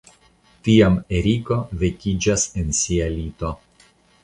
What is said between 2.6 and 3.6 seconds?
en sia lito.